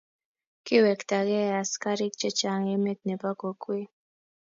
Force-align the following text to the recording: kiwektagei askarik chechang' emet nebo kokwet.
kiwektagei 0.65 1.49
askarik 1.61 2.13
chechang' 2.21 2.69
emet 2.75 2.99
nebo 3.07 3.29
kokwet. 3.41 3.89